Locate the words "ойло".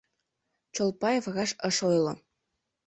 1.89-2.13